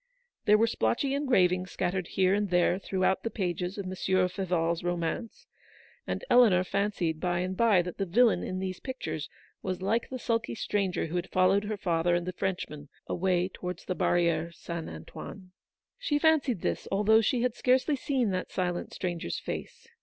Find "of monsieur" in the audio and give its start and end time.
3.77-4.27